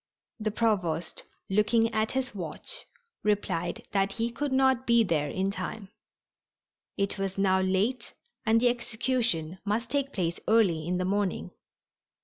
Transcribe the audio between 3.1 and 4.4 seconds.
replied that he